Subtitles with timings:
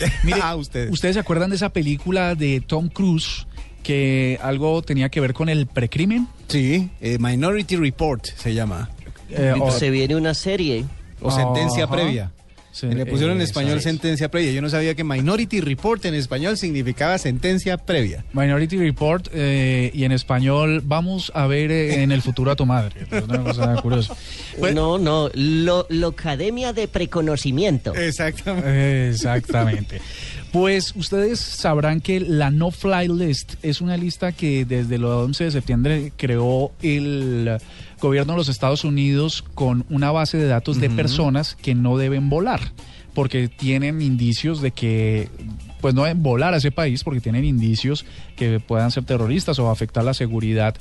[0.24, 0.90] Mire, ah, ustedes.
[0.90, 3.46] ¿ustedes se acuerdan de esa película de Tom Cruise
[3.82, 6.28] que algo tenía que ver con el precrimen?
[6.48, 8.90] Sí, eh, Minority Report se llama.
[9.30, 10.84] Eh, se viene una serie.
[11.20, 12.32] O sentencia previa.
[12.82, 14.52] Le pusieron en español sentencia previa.
[14.52, 18.24] Yo no sabía que Minority Report en español significaba sentencia previa.
[18.32, 23.06] Minority Report eh, y en español vamos a ver en el futuro a tu madre.
[23.10, 24.14] Es una cosa curiosa.
[24.72, 27.94] no, no, lo, Academia de Preconocimiento.
[27.94, 29.08] Exactamente.
[29.10, 30.00] Exactamente.
[30.52, 35.44] Pues ustedes sabrán que la No Fly List es una lista que desde el 11
[35.44, 37.58] de septiembre creó el
[38.00, 42.30] gobierno de los Estados Unidos con una base de datos de personas que no deben
[42.30, 42.60] volar
[43.14, 45.28] porque tienen indicios de que
[45.80, 48.04] pues no deben volar a ese país porque tienen indicios
[48.36, 50.74] que puedan ser terroristas o afectar la seguridad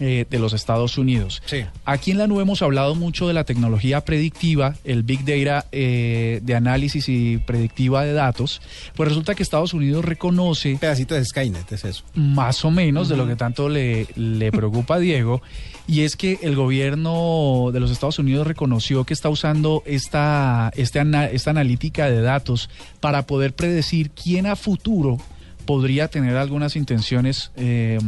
[0.00, 1.42] eh, de los Estados Unidos.
[1.84, 6.40] Aquí en la nube hemos hablado mucho de la tecnología predictiva, el Big Data eh,
[6.42, 8.60] de análisis y predictiva de datos.
[8.94, 10.72] Pues resulta que Estados Unidos reconoce...
[10.72, 12.04] Un pedacito de Skynet es eso.
[12.14, 15.42] Más o menos de lo que tanto le, le preocupa a Diego.
[15.88, 21.00] Y es que el gobierno de los Estados Unidos reconoció que está usando esta, este
[21.32, 22.68] esta analítica de datos
[23.00, 25.18] para poder predecir quién a futuro
[25.64, 27.98] podría tener algunas intenciones eh,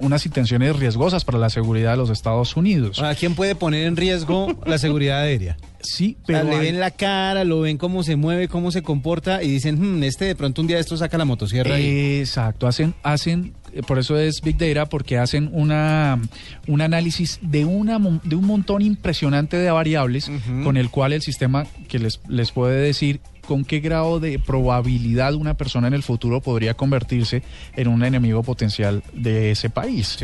[0.00, 3.00] unas intenciones riesgosas para la seguridad de los Estados Unidos.
[3.02, 5.56] ¿A quién puede poner en riesgo la seguridad aérea?
[5.82, 6.44] Sí, pero.
[6.44, 10.02] le ven la cara, lo ven cómo se mueve, cómo se comporta y dicen, hmm,
[10.02, 11.78] este de pronto un día esto saca la motosierra.
[11.78, 16.20] Exacto, hacen, hacen, eh, por eso es Big Data, porque hacen una,
[16.66, 20.30] un análisis de, una, de un montón impresionante de variables
[20.64, 23.20] con el cual el sistema que les, les puede decir
[23.50, 27.42] con qué grado de probabilidad una persona en el futuro podría convertirse
[27.74, 30.18] en un enemigo potencial de ese país.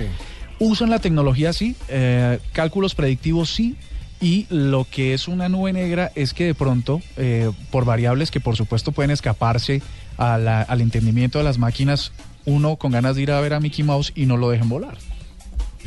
[0.61, 3.75] Usan la tecnología sí, eh, cálculos predictivos sí,
[4.21, 8.39] y lo que es una nube negra es que de pronto, eh, por variables que
[8.39, 9.83] por supuesto pueden escaparse
[10.19, 12.13] al entendimiento de las máquinas,
[12.45, 14.99] uno con ganas de ir a ver a Mickey Mouse y no lo dejen volar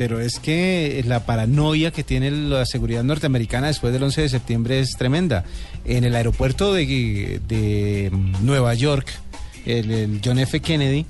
[0.00, 4.80] pero es que la paranoia que tiene la seguridad norteamericana después del 11 de septiembre
[4.80, 5.44] es tremenda.
[5.84, 9.06] En el aeropuerto de, mm, Nueva York,
[9.66, 10.60] el, John F.
[10.60, 11.04] Kennedy,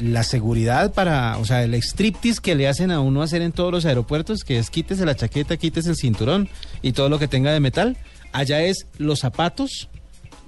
[0.00, 3.72] la seguridad para, o sea, el striptease que le hacen a uno hacer en todos
[3.72, 6.50] los aeropuertos, que es quítese la chaqueta, quítese el cinturón
[6.82, 7.96] y todo lo que tenga de metal,
[8.32, 9.88] allá es los zapatos,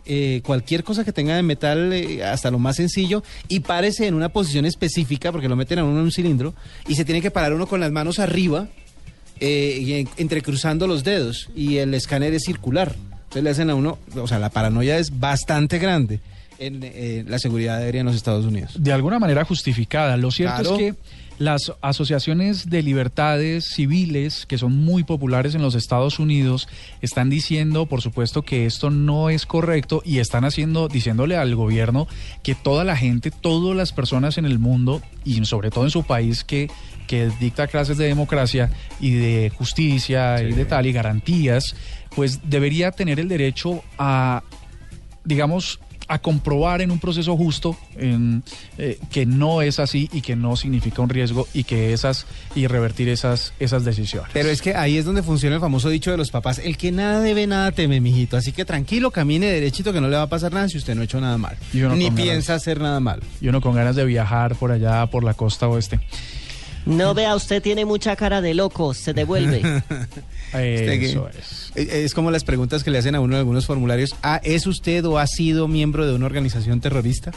[0.04, 4.14] eh, cualquier cosa que tenga de metal, eh, hasta lo más sencillo, y párese en
[4.14, 6.54] una posición específica, porque lo meten a uno en un cilindro,
[6.88, 8.68] y se tiene que parar uno con las manos arriba,
[9.40, 12.94] eh, entrecruzando los dedos, y el escáner es circular.
[13.24, 16.20] Entonces le hacen a uno, o sea, la paranoia es bastante grande
[16.66, 18.74] en la seguridad aérea en los Estados Unidos.
[18.78, 20.16] De alguna manera justificada.
[20.16, 20.94] Lo cierto es que
[21.38, 26.68] las asociaciones de libertades civiles, que son muy populares en los Estados Unidos,
[27.00, 32.06] están diciendo, por supuesto, que esto no es correcto y están haciendo, diciéndole al gobierno
[32.42, 36.04] que toda la gente, todas las personas en el mundo y sobre todo en su
[36.04, 36.70] país que,
[37.08, 41.74] que dicta clases de democracia y de justicia y de tal y garantías,
[42.14, 44.42] pues debería tener el derecho a
[45.24, 45.78] digamos,
[46.12, 48.42] a comprobar en un proceso justo en,
[48.76, 52.66] eh, que no es así y que no significa un riesgo y que esas y
[52.66, 54.30] revertir esas esas decisiones.
[54.34, 56.92] Pero es que ahí es donde funciona el famoso dicho de los papás, el que
[56.92, 60.28] nada debe nada teme, mijito, así que tranquilo, camine derechito que no le va a
[60.28, 63.22] pasar nada si usted no ha hecho nada mal, ni piensa hacer nada mal.
[63.40, 65.98] Y uno con ganas de viajar por allá por la costa oeste.
[66.84, 69.62] No vea, usted tiene mucha cara de loco, se devuelve.
[70.52, 71.72] Eso es.
[71.74, 74.14] Es como las preguntas que le hacen a uno en algunos formularios.
[74.22, 77.32] Ah, ¿es usted o ha sido miembro de una organización terrorista?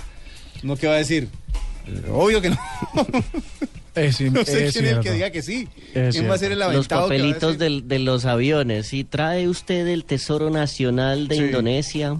[0.63, 1.29] ¿No qué va a decir?
[2.11, 2.57] Obvio que no.
[3.95, 5.67] Es, no sé quién es el que diga que sí.
[5.94, 8.94] ¿Quién va a ser el Los papelitos de los aviones.
[8.94, 12.17] ¿Y trae usted el Tesoro Nacional de Indonesia?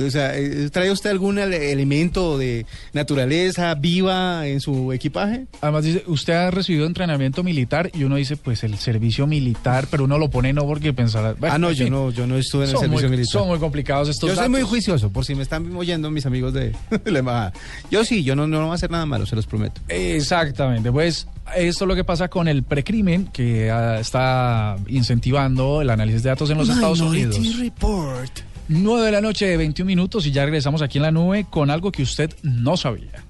[0.00, 5.46] O sea, eh, ¿trae usted algún elemento de naturaleza viva en su equipaje?
[5.60, 10.04] Además dice, usted ha recibido entrenamiento militar y uno dice, pues el servicio militar, pero
[10.04, 11.34] uno lo pone no porque pensará...
[11.42, 13.32] ah, no, yo no, yo no estuve en el servicio militar.
[13.32, 16.52] Son muy complicados estos Yo soy muy juicioso, por si me están oyendo mis amigos
[16.52, 16.74] de,
[17.04, 17.52] la embajada.
[17.90, 19.80] Yo sí, yo no, no voy a hacer nada malo, se los prometo.
[19.88, 25.90] Exactamente, pues esto es lo que pasa con el precrimen que ah, está incentivando el
[25.90, 27.38] análisis de datos en los Estados Unidos.
[27.58, 28.53] Report.
[28.68, 31.92] 9 de la noche, 21 minutos y ya regresamos aquí en la nube con algo
[31.92, 33.24] que usted no sabía.